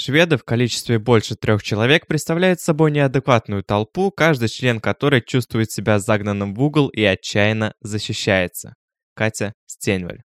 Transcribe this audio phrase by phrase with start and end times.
[0.00, 5.98] Шведы в количестве больше трех человек представляют собой неадекватную толпу, каждый член которой чувствует себя
[5.98, 8.76] загнанным в угол и отчаянно защищается.
[9.14, 10.22] Катя Стенваль.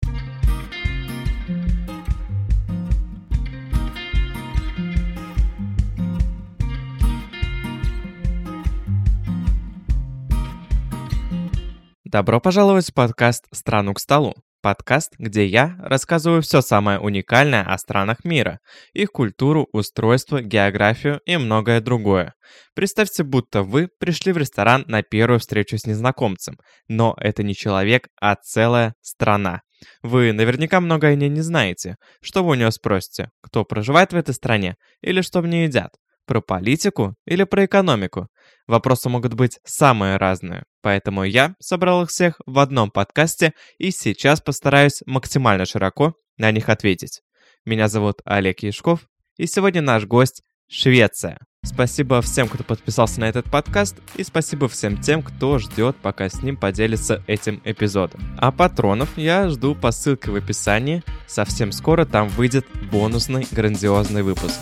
[12.04, 14.36] Добро пожаловать в подкаст «Страну к столу».
[14.66, 18.58] Подкаст, где я рассказываю все самое уникальное о странах мира,
[18.94, 22.34] их культуру, устройство, географию и многое другое.
[22.74, 26.56] Представьте, будто вы пришли в ресторан на первую встречу с незнакомцем,
[26.88, 29.60] но это не человек, а целая страна.
[30.02, 31.94] Вы наверняка много о ней не знаете.
[32.20, 33.30] Что вы у нее спросите?
[33.42, 34.74] Кто проживает в этой стране?
[35.00, 35.92] Или что в ней едят?
[36.26, 38.26] Про политику или про экономику?
[38.66, 44.40] Вопросы могут быть самые разные, поэтому я собрал их всех в одном подкасте и сейчас
[44.40, 47.22] постараюсь максимально широко на них ответить.
[47.64, 49.00] Меня зовут Олег Яшков,
[49.36, 51.40] и сегодня наш гость— Швеция.
[51.64, 56.40] Спасибо всем, кто подписался на этот подкаст, и спасибо всем тем, кто ждет, пока с
[56.40, 58.20] ним поделится этим эпизодом.
[58.38, 61.02] А патронов я жду по ссылке в описании.
[61.26, 64.60] Совсем скоро там выйдет бонусный грандиозный выпуск.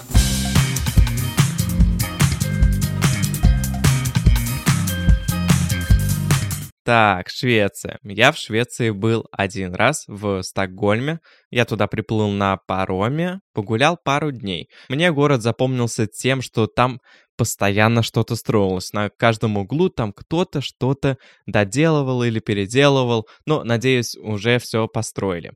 [6.84, 7.98] Так, Швеция.
[8.02, 11.20] Я в Швеции был один раз, в Стокгольме.
[11.50, 14.68] Я туда приплыл на пароме, погулял пару дней.
[14.90, 17.00] Мне город запомнился тем, что там
[17.38, 18.92] постоянно что-то строилось.
[18.92, 25.52] На каждом углу там кто-то что-то доделывал или переделывал, но, надеюсь, уже все построили.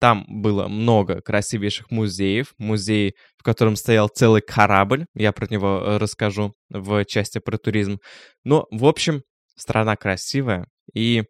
[0.00, 2.54] Там было много красивейших музеев.
[2.58, 5.04] Музей, в котором стоял целый корабль.
[5.14, 7.98] Я про него э, расскажу в части про туризм.
[8.44, 9.22] Но, в общем,
[9.60, 11.24] страна красивая, и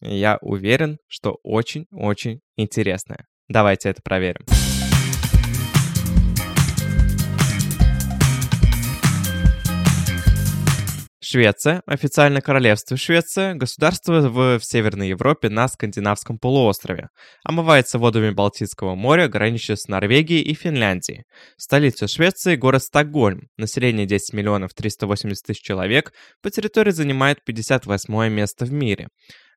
[0.00, 3.26] я уверен, что очень-очень интересная.
[3.48, 4.44] Давайте это проверим.
[11.32, 17.08] Швеция, официально королевство Швеция, государство в, в Северной Европе на Скандинавском полуострове.
[17.42, 21.24] Омывается водами Балтийского моря, граничит с Норвегией и Финляндией.
[21.56, 23.48] Столица Швеции– город Стокгольм.
[23.56, 26.12] Население 10 миллионов 380 тысяч человек.
[26.42, 29.08] По территории занимает 58 место в мире.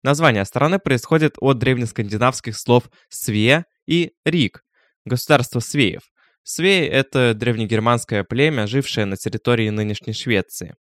[0.01, 4.61] Название страны происходит от древнескандинавских слов «све» и «рик»–
[5.05, 6.03] государство свеев.
[6.43, 10.75] Свеи– это древнегерманское племя, жившее на территории нынешней Швеции.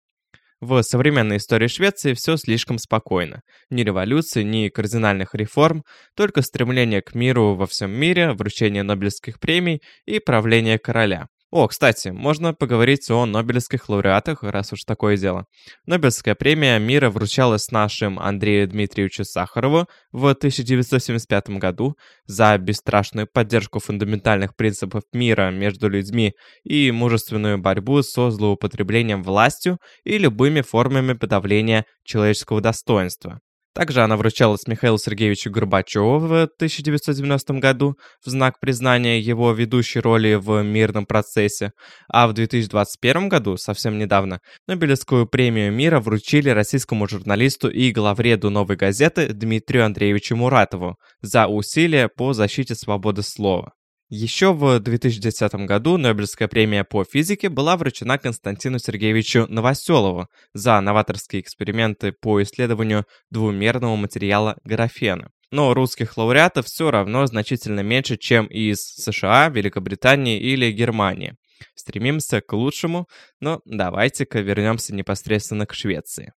[0.62, 3.40] В современной истории Швеции все слишком спокойно.
[3.68, 5.82] Ни революции, ни кардинальных реформ,
[6.14, 11.26] только стремление к миру во всем мире, вручение Нобелевских премий и правление короля.
[11.52, 15.44] О, кстати, можно поговорить о Нобелевских лауреатах, раз уж такое дело.
[15.84, 24.56] Нобелевская премия мира вручалась нашим Андрею Дмитриевичу Сахарову в 1975 году за бесстрашную поддержку фундаментальных
[24.56, 26.32] принципов мира между людьми
[26.64, 33.40] и мужественную борьбу со злоупотреблением властью и любыми формами подавления человеческого достоинства.
[33.74, 40.34] Также она вручалась Михаилу Сергеевичу Горбачеву в 1990 году в знак признания его ведущей роли
[40.34, 41.72] в мирном процессе,
[42.08, 48.76] а в 2021 году, совсем недавно, Нобелевскую премию мира вручили российскому журналисту и главреду «Новой
[48.76, 53.72] газеты» Дмитрию Андреевичу Муратову за усилия по защите свободы слова.
[54.14, 61.40] Еще в 2010 году Нобелевская премия по физике была вручена Константину Сергеевичу Новоселову за новаторские
[61.40, 65.30] эксперименты по исследованию двумерного материала графена.
[65.50, 71.34] Но русских лауреатов все равно значительно меньше, чем из США, Великобритании или Германии.
[71.74, 73.08] Стремимся к лучшему,
[73.40, 76.34] но давайте-ка вернемся непосредственно к Швеции.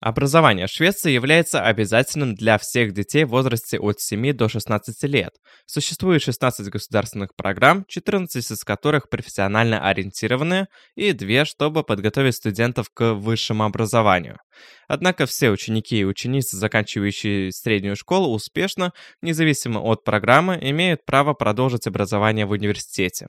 [0.00, 5.32] Образование в Швеции является обязательным для всех детей в возрасте от 7 до 16 лет.
[5.66, 13.14] Существует 16 государственных программ, 14 из которых профессионально ориентированные и 2, чтобы подготовить студентов к
[13.14, 14.38] высшему образованию.
[14.86, 21.88] Однако все ученики и ученицы, заканчивающие среднюю школу, успешно, независимо от программы, имеют право продолжить
[21.88, 23.26] образование в университете.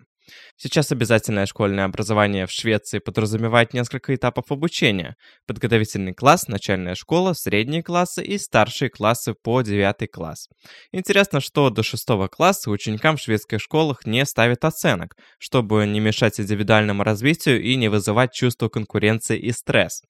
[0.58, 5.16] Сейчас обязательное школьное образование в Швеции подразумевает несколько этапов обучения.
[5.48, 10.48] Подготовительный класс, начальная школа, средние классы и старшие классы по 9 класс.
[10.92, 16.40] Интересно, что до 6 класса ученикам в шведских школах не ставят оценок, чтобы не мешать
[16.40, 20.02] индивидуальному развитию и не вызывать чувство конкуренции и стресс.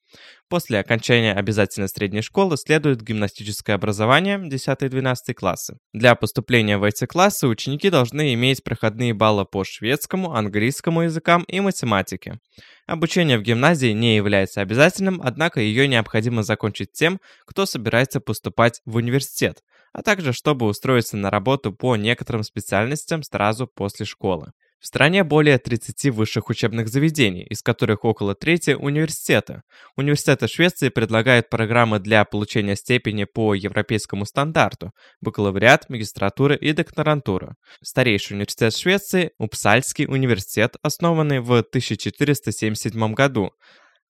[0.50, 5.78] После окончания обязательной средней школы следует гимнастическое образование 10-12 классы.
[5.94, 11.60] Для поступления в эти классы ученики должны иметь проходные баллы по шведскому, английскому языкам и
[11.60, 12.40] математике.
[12.88, 18.96] Обучение в гимназии не является обязательным, однако ее необходимо закончить тем, кто собирается поступать в
[18.96, 19.60] университет.
[19.92, 24.52] а также чтобы устроиться на работу по некоторым специальностям сразу после школы.
[24.80, 29.62] В стране более 30 высших учебных заведений, из которых около трети– университеты.
[29.98, 34.92] Университеты Швеции предлагают программы для получения степени по европейскому стандарту–
[35.22, 37.56] бакалавриат, магистратура и докторантура.
[37.84, 43.52] Старейший университет Швеции– Упсальский университет, основанный в 1477 году.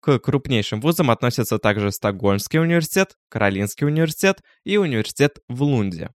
[0.01, 6.11] К крупнейшим вузам относятся также Стокгольмский университет, Каролинский университет и университет в Лунде.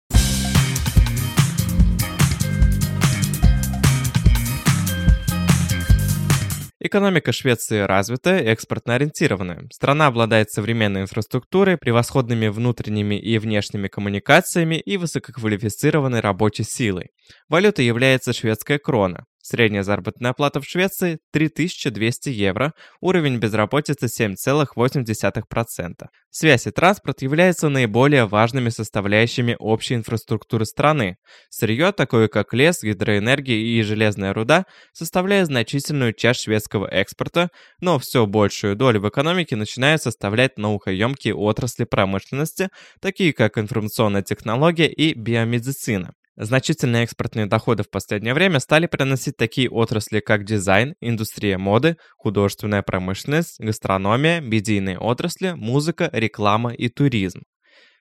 [6.92, 9.66] Экономика Швеции развитая, экспортно ориентированная.
[9.72, 17.06] Страна обладает современной инфраструктурой, превосходными внутренними и внешними коммуникациями и высококвалифицированной рабочей силой.
[17.48, 19.24] Валютой является шведская крона.
[19.42, 26.06] Средняя заработная плата в Швеции– 3200 евро, уровень безработицы 7,8%.
[26.30, 31.16] Связь и транспорт являются наиболее важными составляющими общей инфраструктуры страны.
[31.50, 37.50] Сырье, такое как лес, гидроэнергия и железная руда, составляет значительную часть шведского экспорта,
[37.80, 42.68] но все большую долю в экономике начинают составлять наукоемкие отрасли промышленности,
[43.00, 46.14] такие как информационная технология и биомедицина.
[46.36, 52.82] Значительные экспортные доходы в последнее время стали приносить такие отрасли, как дизайн, индустрия моды, художественная
[52.82, 57.42] промышленность, гастрономия, медийные отрасли, музыка, реклама и туризм.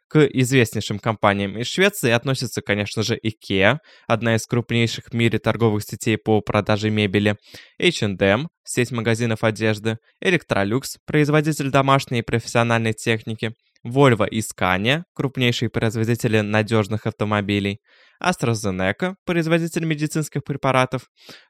[0.08, 5.84] К известнейшим компаниям из Швеции относятся, конечно же, IKEA, одна из крупнейших в мире торговых
[5.84, 7.38] сетей по продаже мебели,
[7.82, 13.54] H&M, сеть магазинов одежды, Electrolux, производитель домашней и профессиональной техники,
[13.88, 17.80] Volvo и Scania, крупнейшие производители надежных автомобилей,
[18.22, 21.04] AstraZeneca, производитель медицинских препаратов,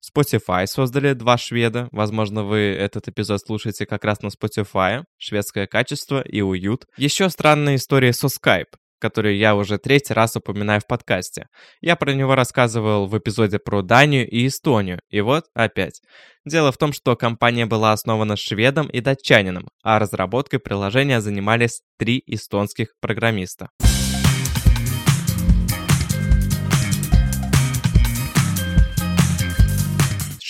[0.03, 6.21] Spotify создали два шведа, возможно, вы этот эпизод слушаете как раз на Spotify, шведское качество
[6.21, 6.85] и уют.
[6.97, 11.47] Еще странная история со Skype, который я уже третий раз упоминаю в подкасте.
[11.81, 16.01] Я про него рассказывал в эпизоде про Данию и Эстонию, и вот опять.
[16.45, 22.23] Дело в том, что компания была основана шведом и датчанином, а разработкой приложения занимались три
[22.25, 23.69] эстонских программиста.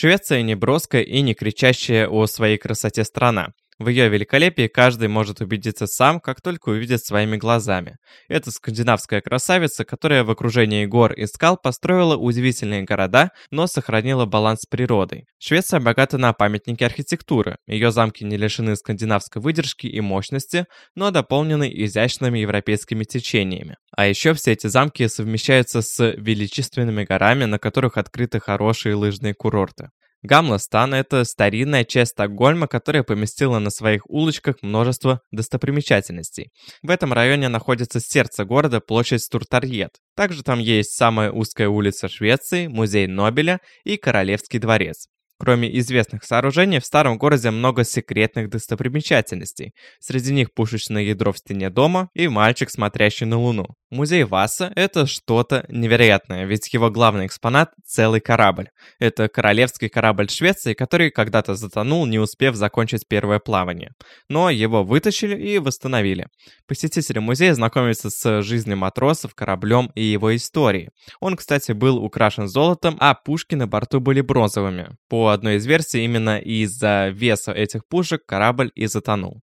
[0.02, 3.54] Швеция не броская и не кричащая о своей красоте страна.
[3.82, 7.98] В ее великолепии каждый может убедиться сам, как только увидит своими глазами.
[8.30, 14.60] Это скандинавская красавица, которая в окружении гор и скал построила удивительные города, но сохранила баланс
[14.62, 15.26] с природой.
[15.40, 17.56] Швеция богата на памятники архитектуры.
[17.66, 23.78] Ее замки не лишены скандинавской выдержки и мощности, но дополнены изящными европейскими течениями.
[23.98, 29.90] А еще все эти замки совмещаются с величественными горами, на которых открыты хорошие лыжные курорты.
[30.24, 36.52] Гамластан– это старинная часть Стокгольма, которая поместила на своих улочках множество достопримечательностей.
[36.84, 39.98] В этом районе находится сердце города, площадь Стуртарьет.
[40.16, 45.08] Также там есть самая узкая улица Швеции, музей Нобеля и Королевский дворец.
[45.42, 49.74] Кроме известных сооружений, в старом городе много секретных достопримечательностей.
[50.00, 53.66] Среди них пушечное ядро в стене дома и мальчик, смотрящий на Луну.
[53.90, 58.70] Музей Васа— это что-то невероятное, ведь его главный экспонат— целый корабль.
[59.00, 63.92] Это королевский корабль Швеции, который когда-то затонул, не успев закончить первое плавание.
[64.30, 66.28] Но его вытащили и восстановили.
[66.68, 70.90] Посетители музея знакомятся с жизнью матросов, кораблем и его историей.
[71.20, 74.96] Он, кстати, был украшен золотом, а пушки на борту были бронзовыми.
[75.10, 79.42] По одной из версий, именно из-за веса этих пушек корабль и затонул.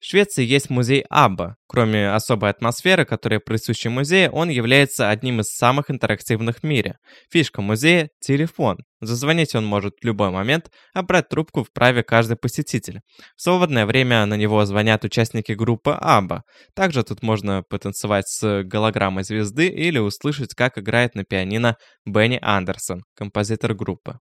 [0.00, 1.56] В Швеции есть музей Абба.
[1.68, 6.96] Кроме особой атмосферы, которая присуща музею, он является одним из самых интерактивных в мире.
[7.30, 8.78] Фишка музея– телефон.
[9.02, 13.00] Зазвонить он может в любой момент, а брать трубку вправе каждый посетитель.
[13.36, 16.44] В свободное время на него звонят участники группы Абба.
[16.74, 21.76] Также тут можно потанцевать с голограммой звезды или услышать, как играет на пианино
[22.06, 24.18] Бенни Андерсон, композитор группы.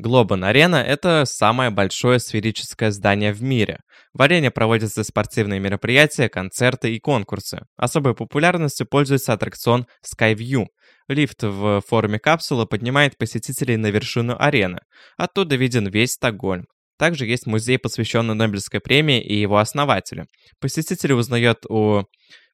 [0.00, 3.80] Глобан Арена– это самое большое сферическое здание в мире.
[4.14, 7.62] В арене проводятся спортивные мероприятия, концерты и конкурсы.
[7.76, 10.66] Особой популярностью пользуется аттракцион Skyview.
[11.08, 14.78] Лифт в форме капсулы поднимает посетителей на вершину арены.
[15.16, 16.66] Оттуда виден весь Стокгольм.
[16.96, 20.26] Также есть музей, посвященный Нобелевской премии и его основателю.
[20.60, 22.04] Посетители узнают о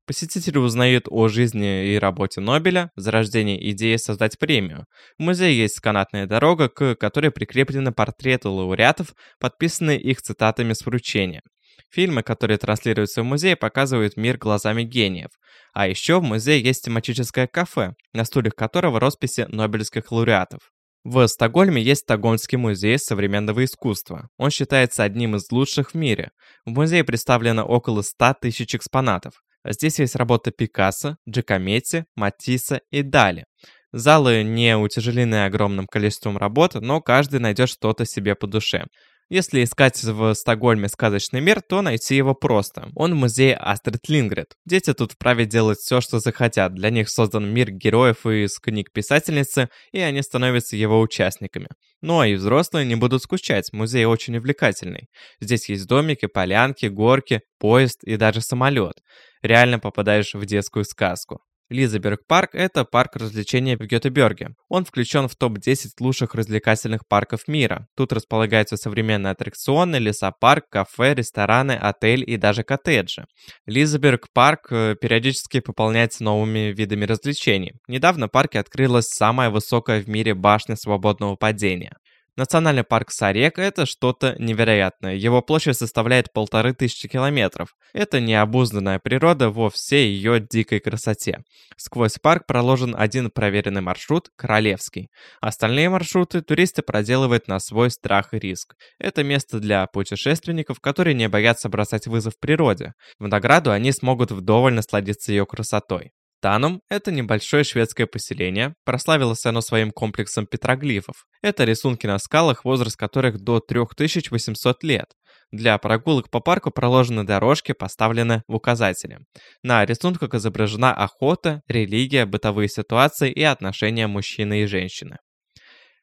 [0.07, 4.85] Посетители узнают о жизни и работе Нобеля, зарождении идеи создать премию.
[5.19, 11.43] В музее есть канатная дорога, к которой прикреплены портреты лауреатов, подписанные их цитатами с вручения.
[11.91, 15.31] Фильмы, которые транслируются в музее, показывают мир глазами гениев.
[15.73, 20.61] А еще в музее есть тематическое кафе, на стульях которого росписи нобелевских лауреатов.
[21.05, 24.29] В Стокгольме есть Стокгольмский музей современного искусства.
[24.39, 26.31] Он считается одним из лучших в мире.
[26.67, 29.35] В музее представлено около 100 тысяч экспонатов.
[29.67, 33.45] Здесь есть работа Пикассо, Джакометти, Матисса и Дали.
[33.93, 38.87] Залы не утяжелены огромным количеством работ, но каждый найдет что-то себе по душе.
[39.31, 42.91] Если искать в Стокгольме сказочный мир, то найти его просто.
[42.95, 44.49] Он в музее Астрид Лингрид.
[44.67, 46.75] Дети тут вправе делать все, что захотят.
[46.75, 51.69] Для них создан мир героев из книг писательницы, и они становятся его участниками.
[52.03, 55.09] Ну а и взрослые не будут скучать, музей очень увлекательный.
[55.41, 58.97] Здесь есть домики, полянки, горки, поезд и даже самолет.
[59.45, 61.41] Реально попадаешь в детскую сказку.
[61.69, 64.55] Лизаберг парк– это парк развлечений в Гетеберге.
[64.71, 67.87] Он включен в топ-10 лучших развлекательных парков мира.
[67.95, 73.27] Тут располагаются современные аттракционы, лесопарк, кафе, рестораны, отель и даже коттеджи.
[73.67, 77.73] Лизаберг парк э, периодически пополняется новыми видами развлечений.
[77.87, 81.93] Недавно в парке открылась самая высокая в мире башня свободного падения.
[82.37, 85.15] Национальный парк Сарек– это что-то невероятное.
[85.15, 87.77] Его площадь составляет полторы тысячи километров.
[87.93, 91.45] Это необузданная природа во всей ее дикой красоте.
[91.77, 95.11] Сквозь парк проложен один проверенный маршрут– Королевский.
[95.41, 98.75] Остальные маршруты туристы проделывают на свой страх и риск.
[98.99, 102.95] Это место для путешественников, которые не боятся бросать вызов природе.
[103.21, 106.11] В награду они смогут вдоволь насладиться ее красотой.
[106.45, 111.25] Танум– это небольшое шведское поселение, прославилось оно своим комплексом петроглифов.
[111.41, 115.07] Это рисунки на скалах, возраст которых до 3800 лет.
[115.53, 119.21] Для прогулок по парку проложены дорожки, поставлены в указатели.
[119.63, 125.17] На рисунках изображена охота, религия, бытовые ситуации и отношения мужчины и женщины.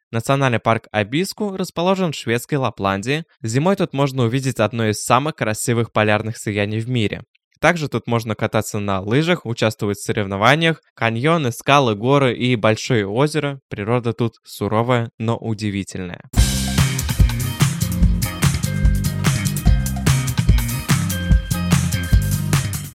[0.09, 3.25] Национальный парк Абиску расположен в шведской Лапландии.
[3.43, 7.21] Зимой тут можно увидеть одно из самых красивых полярных сияний в мире.
[7.61, 13.59] Также тут можно кататься на лыжах, участвовать в соревнованиях, каньоны, скалы, горы и большое озеро.
[13.69, 16.23] Природа тут суровая, но удивительная.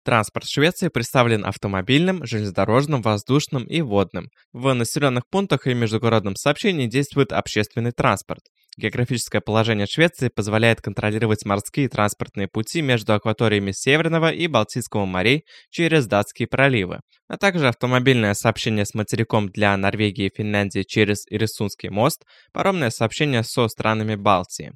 [0.05, 4.29] Транспорт Швеции представлен автомобильным, железнодорожным, воздушным и водным.
[4.53, 8.43] В населенных пунктах и междугородном сообщении действует общественный транспорт.
[8.75, 16.07] Географическое положение Швеции позволяет контролировать морские транспортные пути между акваториями Северного и Балтийского морей через
[16.07, 22.23] датские проливы, а также автомобильное сообщение с материком для Норвегии и Финляндии через Ирисунский мост,
[22.51, 24.73] паромное сообщение со странами Балтии.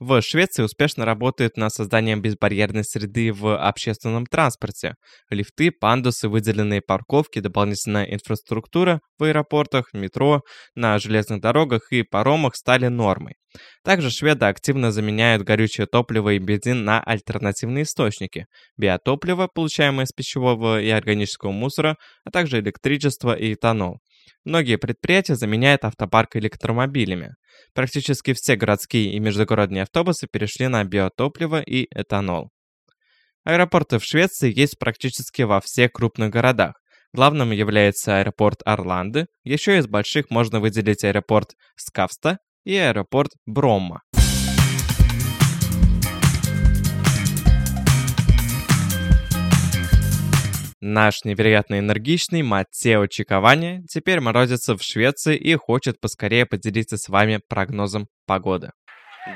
[0.00, 4.94] В Швеции успешно работают над созданием безбарьерной среды в общественном транспорте.
[5.28, 10.42] Лифты, пандусы, выделенные парковки, дополнительная инфраструктура в аэропортах, метро,
[10.76, 13.34] на железных дорогах и паромах стали нормой.
[13.82, 18.46] Также шведы активно заменяют горючее топливо и бензин на альтернативные источники.
[18.76, 23.98] Биотопливо, получаемое из пищевого и органического мусора, а также электричество и этанол.
[24.44, 27.34] Многие предприятия заменяют автопарк электромобилями.
[27.74, 32.50] Практически все городские и междугородные автобусы перешли на биотопливо и этанол.
[33.44, 36.74] Аэропорты в Швеции есть практически во всех крупных городах.
[37.14, 44.02] Главным является аэропорт Орланды, еще из больших можно выделить аэропорт Скавста и аэропорт Бромма.
[50.90, 57.42] Наш невероятно энергичный Матео Чиковани теперь морозится в Швеции и хочет поскорее поделиться с вами
[57.46, 58.70] прогнозом погоды.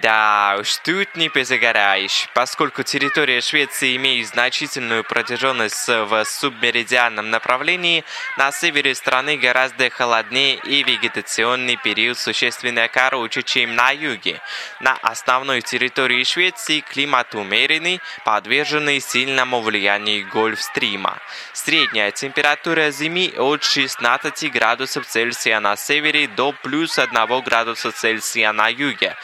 [0.01, 8.03] Да уж, тут не позагораешь, поскольку территория Швеции имеет значительную протяженность в субмеридианном направлении,
[8.39, 14.41] на севере страны гораздо холоднее и вегетационный период существенно короче, чем на юге.
[14.81, 21.19] На основной территории Швеции климат умеренный, подверженный сильному влиянию Гольфстрима.
[21.53, 28.69] Средняя температура зимы от 16 градусов Цельсия на севере до плюс 1 градуса Цельсия на
[28.69, 29.17] юге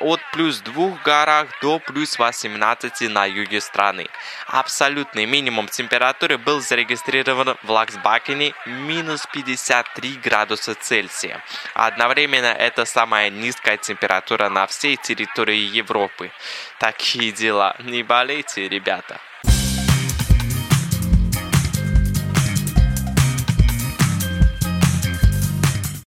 [0.00, 4.06] от плюс 2 горах до плюс 18 на юге страны.
[4.46, 11.42] Абсолютный минимум температуры был зарегистрирован в Лаксбакене минус 53 градуса Цельсия.
[11.74, 16.30] Одновременно это самая низкая температура на всей территории Европы.
[16.78, 17.74] Такие дела.
[17.80, 19.20] Не болейте, ребята.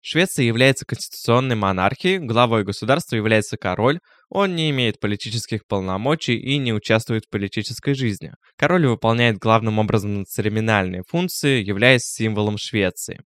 [0.10, 4.00] Швеция является конституционной монархией, главой государства является король,
[4.30, 8.32] он не имеет политических полномочий и не участвует в политической жизни.
[8.56, 13.20] Король выполняет главным образом церемониальные функции, являясь символом Швеции.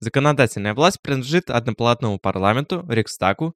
[0.00, 3.54] Законодательная власть принадлежит одноплатному парламенту, Рикстагу,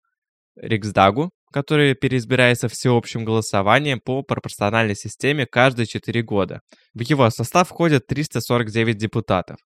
[0.57, 6.62] Риксдагу, который переизбирается всеобщим голосованием по пропорциональной системе каждые 4 года.
[6.95, 9.59] В его состав входят 349 депутатов.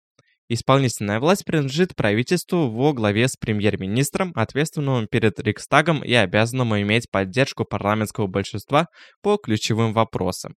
[0.48, 7.64] Исполнительная власть принадлежит правительству во главе с премьер-министром, ответственным перед Рикстагом и обязанному иметь поддержку
[7.64, 8.86] парламентского большинства
[9.22, 10.54] по ключевым вопросам.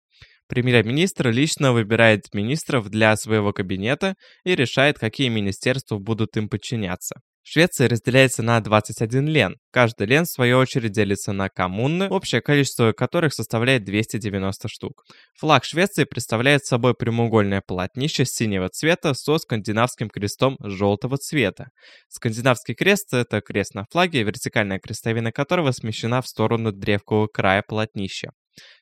[0.50, 7.22] Премьер-министр лично выбирает министров для своего кабинета и решает, какие министерства будут им подчиняться.
[7.50, 9.56] Швеция разделяется на 21 лен.
[9.72, 15.06] Каждый лен, в свою очередь, делится на коммуны, общее количество которых составляет 290 штук.
[15.39, 21.70] Флаг Швеции представляет собой прямоугольное полотнище синего цвета со скандинавским крестом желтого цвета.
[22.10, 28.32] Скандинавский крест— это крест на флаге, вертикальная крестовина которого смещена в сторону древкового края полотнища.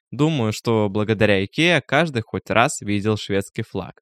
[0.10, 4.02] Думаю, что благодаря Икеа каждый хоть раз видел шведский флаг.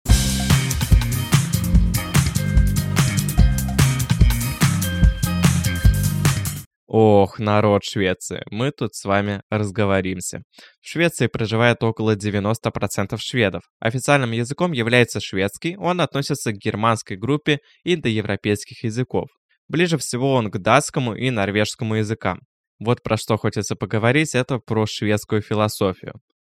[6.95, 10.43] Ох, народ Швеции, мы тут с вами разговоримся.
[10.79, 13.63] В Швеции проживает около 90% шведов.
[13.79, 19.29] Официальным языком является шведский, он относится к германской группе индоевропейских языков.
[19.67, 22.41] Ближе всего он к датскому и норвежскому языкам.
[22.79, 26.13] Вот про что хочется поговорить, это про шведскую философию.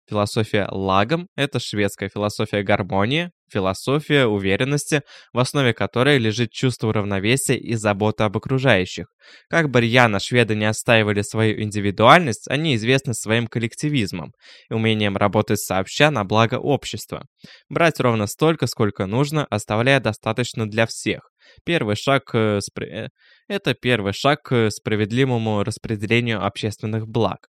[0.08, 7.74] Философия лагом— это шведская философия гармонии, философия уверенности, в основе которой лежит чувство равновесия и
[7.74, 9.06] забота об окружающих.
[9.48, 14.32] Как бы рьяно шведы не отстаивали свою индивидуальность, они известны своим коллективизмом
[14.70, 17.24] и умением работать сообща на благо общества.
[17.68, 21.30] Брать ровно столько, сколько нужно, оставляя достаточно для всех.
[21.64, 22.28] Первый шаг
[22.60, 22.86] спри...
[22.86, 23.08] Э,
[23.48, 27.48] это первый шаг к справедливому распределению общественных благ.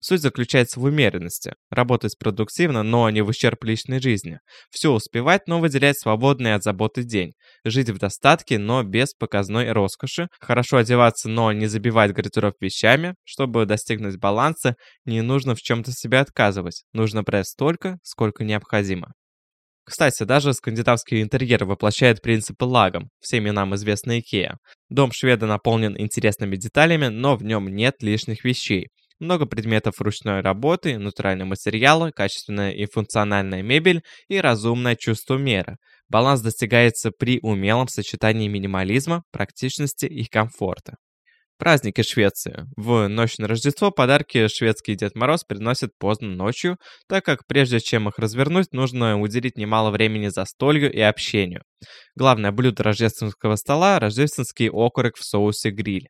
[0.00, 1.54] Суть заключается в умеренности.
[1.70, 4.38] Работать продуктивно, но не в ущерб личной жизни.
[4.70, 7.32] Все успевать, но выделять свободный от заботы день.
[7.64, 10.28] Жить в достатке, но без показной роскоши.
[10.40, 13.14] Хорошо одеваться, но не забивать гардероб вещами.
[13.24, 16.84] Чтобы достигнуть баланса, не нужно в чем-то себе отказывать.
[16.92, 19.12] Нужно брать столько, сколько необходимо.
[19.84, 24.56] Кстати, даже скандинавский интерьер воплощает принципы лагом, всеми нам известный IKEA.
[24.90, 28.88] Дом шведа наполнен интересными деталями, но в нем нет лишних вещей
[29.20, 35.76] много предметов ручной работы, натуральные материалы, качественная и функциональная мебель и разумное чувство меры.
[36.08, 40.96] Баланс достигается при умелом сочетании минимализма, практичности и комфорта.
[41.58, 42.66] Праздники Швеции.
[42.76, 46.76] В ночь на Рождество подарки шведский Дед Мороз приносит поздно ночью,
[47.08, 51.62] так как прежде чем их развернуть, нужно уделить немало времени застолью и общению.
[52.14, 56.06] Главное блюдо рождественского стола– рождественский окорок в соусе гриль.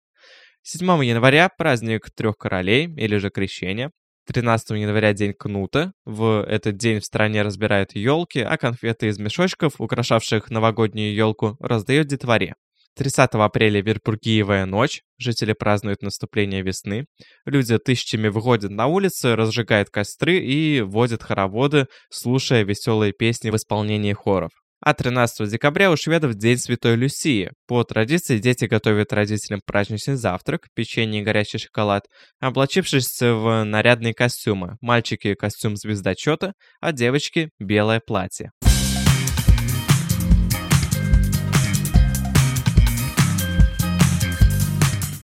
[0.70, 3.90] 7 января праздник Трех Королей, или же Крещение.
[4.26, 5.92] 13 января день Кнута.
[6.04, 12.09] В этот день в стране разбирают елки, а конфеты из мешочков, украшавших новогоднюю елку, раздают
[12.09, 12.54] детворе.
[12.96, 15.00] 30 апреля Верпургиевая ночь.
[15.16, 17.07] Жители празднуют наступление весны.
[17.46, 24.12] Люди тысячами выходят на улицы, разжигают костры и водят хороводы, слушая веселые песни в исполнении
[24.12, 24.50] хоров.
[24.81, 27.51] А 13 декабря у шведов День Святой Люсии.
[27.67, 32.05] По традиции дети готовят родителям праздничный завтрак, печенье и горячий шоколад,
[32.41, 34.77] облачившись в нарядные костюмы.
[34.81, 38.53] Мальчики– костюм звездочета, а девочки– белое платье.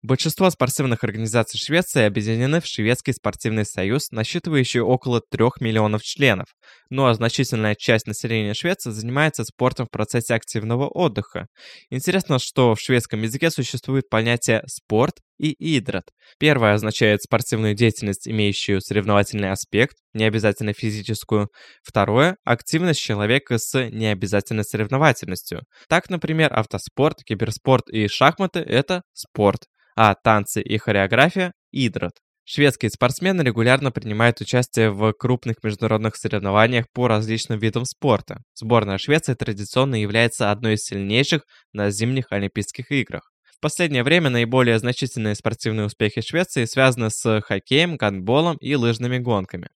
[0.05, 6.49] Большинство спортивных организаций Швеции объединены в Шведский спортивный союз, насчитывающий около 3 миллионов членов.
[6.91, 11.47] Ну а значительная часть населения Швеции занимается спортом в процессе активного отдыха.
[11.89, 16.05] Интересно, что в шведском языке существует понятие «спорт» и «идрат».
[16.39, 21.49] Первое означает спортивную деятельность, имеющую соревновательный аспект, не обязательно физическую.
[21.83, 25.63] Второе– активность человека с необязательной соревновательностью.
[25.89, 29.63] Так, например, автоспорт, киберспорт и шахматы– это спорт
[29.97, 32.13] а танцы и хореография– Идрот.
[32.47, 38.43] Шведские спортсмены регулярно принимают участие в крупных международных соревнованиях по различным видам спорта.
[38.55, 43.31] Сборная Швеции традиционно является одной из сильнейших на зимних Олимпийских играх.
[43.57, 49.69] В последнее время наиболее значительные спортивные успехи Швеции связаны с хоккеем, гандболом и лыжными гонками.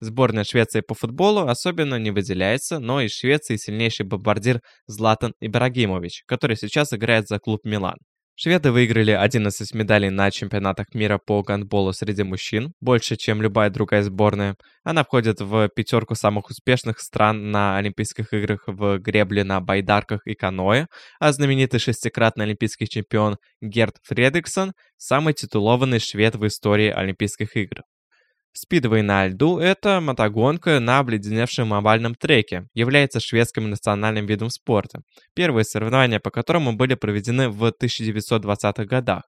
[0.00, 6.56] Сборная Швеции по футболу особенно не выделяется, но из Швеции сильнейший бомбардир Златан Ибрагимович, который
[6.56, 7.98] сейчас играет за клуб Милан.
[8.38, 14.02] Шведы выиграли 11 медалей на чемпионатах мира по гандболу среди мужчин, больше, чем любая другая
[14.02, 14.58] сборная.
[14.84, 20.34] Она входит в пятерку самых успешных стран на Олимпийских играх в гребле на байдарках и
[20.34, 20.86] каноэ,
[21.18, 27.84] а знаменитый шестикратный олимпийский чемпион Герт Фредриксон– самый титулованный швед в истории Олимпийских игр.
[28.58, 35.02] Спидвей на льду– это мотогонка на обледеневшем овальном треке, является шведским национальным видом спорта.
[35.34, 39.24] Первые соревнования по которому были проведены в 1920-х годах.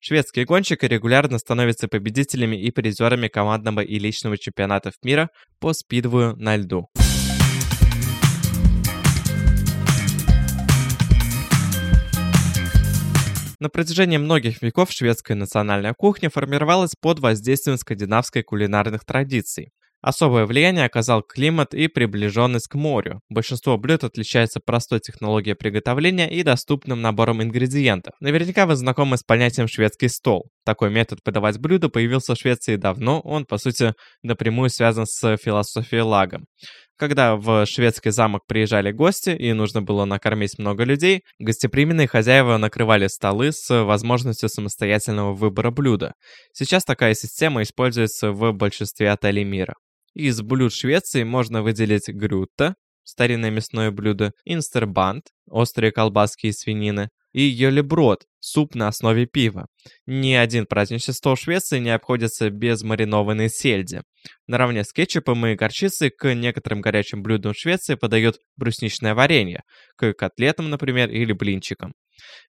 [0.00, 5.28] Шведские гонщики регулярно становятся победителями и призерами командного и личного чемпионатов мира
[5.60, 6.88] по спидвею на льду.
[13.60, 19.74] На протяжении многих веков шведская национальная кухня формировалась под воздействием скандинавской кулинарных традиций.
[20.00, 23.20] Особое влияние оказал климат и приближенность к морю.
[23.28, 28.14] Большинство блюд отличается простой технологией приготовления и доступным набором ингредиентов.
[28.18, 30.48] Наверняка вы знакомы с понятием «шведский стол».
[30.64, 36.02] Такой метод подавать блюда появился в Швеции давно, он, по сути, напрямую связан с философией
[36.02, 36.40] лага.
[36.96, 43.06] Когда в шведский замок приезжали гости и нужно было накормить много людей, гостеприимные хозяева накрывали
[43.06, 46.12] столы с возможностью самостоятельного выбора блюда.
[46.52, 49.76] Сейчас такая система используется в большинстве отелей мира.
[50.14, 52.74] Из блюд Швеции можно выделить грюта,
[53.10, 59.66] старинное мясное блюдо, инстербанд, острые колбаски из свинины, и йолеброд, суп на основе пива.
[60.06, 64.02] Ни один праздничный стол Швеции не обходится без маринованной сельди.
[64.46, 69.62] Наравне с кетчупом и горчицей к некоторым горячим блюдам Швеции подают брусничное варенье,
[69.96, 71.92] к котлетам, например, или блинчикам.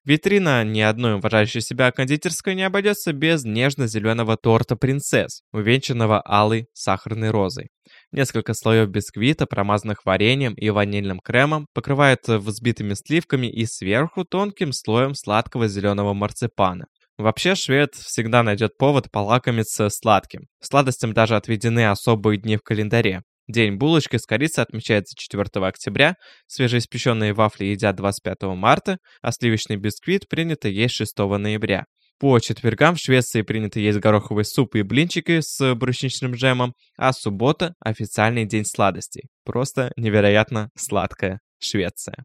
[0.03, 7.29] Витрина ни одной уважающей себя кондитерской не обойдется без нежно-зеленого торта принцесс, увенчанного алой сахарной
[7.29, 7.69] розой.
[8.11, 15.13] Несколько слоев бисквита, промазанных вареньем и ванильным кремом, покрывают взбитыми сливками и сверху тонким слоем
[15.13, 16.85] сладкого зеленого марципана.
[17.17, 20.47] Вообще, швед всегда найдет повод полакомиться сладким.
[20.59, 23.21] Сладостям даже отведены особые дни в календаре.
[23.51, 26.15] День булочки с корицей отмечается 4 октября,
[26.47, 31.83] свежеиспеченные вафли едят 25 марта, а сливочный бисквит принято есть 6 ноября.
[32.17, 37.73] По четвергам в Швеции принято есть гороховый суп и блинчики с брусничным джемом, а суббота–
[37.81, 39.23] официальный день сладостей.
[39.43, 42.23] Просто невероятно сладкая Швеция.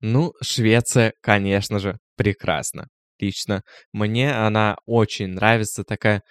[0.00, 2.88] Ну, Швеция, конечно же, прекрасна.
[3.22, 6.22] Лично мне она очень нравится, такая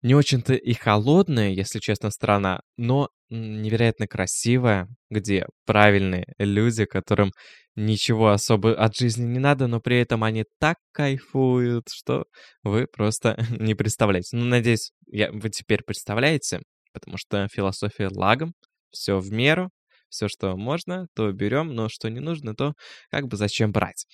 [0.00, 7.32] не очень-то и холодная, если честно, страна, но невероятно красивая, где правильные люди, которым
[7.74, 12.24] ничего особо от жизни не надо, но при этом они так кайфуют, что
[12.62, 14.36] вы просто не представляете.
[14.36, 16.60] Ну, надеюсь, я, вы теперь представляете,
[16.94, 18.54] потому что философия лагом,
[18.90, 19.68] все в меру,
[20.08, 22.74] все, что можно, то берем, но что не нужно, то
[23.10, 24.06] как бы зачем брать.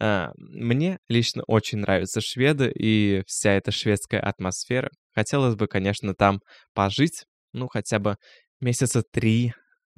[0.00, 4.90] А, мне лично очень нравятся шведы и вся эта шведская атмосфера.
[5.14, 6.40] Хотелось бы, конечно, там
[6.74, 8.16] пожить, ну, хотя бы
[8.60, 9.52] месяца три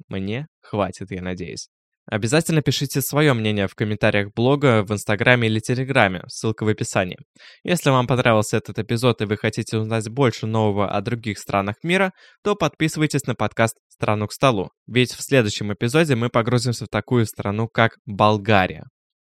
[0.09, 1.69] мне хватит, я надеюсь.
[2.07, 7.17] Обязательно пишите свое мнение в комментариях блога, в Инстаграме или Телеграме, ссылка в описании.
[7.63, 12.11] Если вам понравился этот эпизод и вы хотите узнать больше нового о других странах мира,
[12.43, 17.25] то подписывайтесь на подкаст «Страну к столу», ведь в следующем эпизоде мы погрузимся в такую
[17.25, 18.83] страну, как Болгария.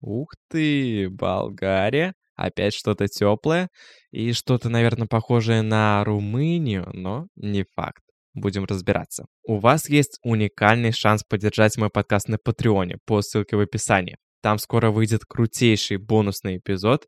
[0.01, 3.69] Ух ты, Болгария, опять что-то теплое
[4.11, 9.25] и что-то, наверное, похожее на Румынию, но не факт будем разбираться.
[9.43, 14.17] У вас есть уникальный шанс поддержать мой подкаст на Патреоне по ссылке в описании.
[14.41, 17.05] Там скоро выйдет крутейший бонусный эпизод.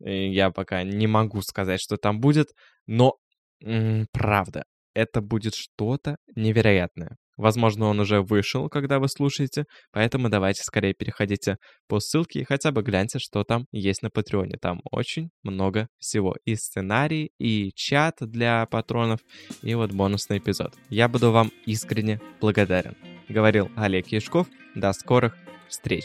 [0.00, 2.48] Я пока не могу сказать, что там будет,
[2.86, 3.14] но
[3.60, 7.16] правда, это будет что-то невероятное.
[7.36, 11.56] Возможно, он уже вышел, когда вы слушаете, поэтому давайте скорее переходите
[11.88, 14.56] по ссылке и хотя бы гляньте, что там есть на Патреоне.
[14.60, 16.36] Там очень много всего.
[16.44, 19.20] И сценарий, и чат для патронов,
[19.62, 20.74] и вот бонусный эпизод.
[20.90, 22.96] Я буду вам искренне благодарен.
[23.28, 24.46] Говорил Олег Яшков.
[24.76, 25.36] До скорых
[25.68, 26.04] встреч!